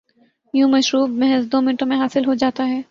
یوں 0.53 0.69
مشروب 0.69 1.09
محض 1.19 1.51
دومنٹوں 1.51 1.87
میں 1.87 1.97
حاصل 1.97 2.25
ہوجاتا 2.25 2.67
ہے۔ 2.67 2.79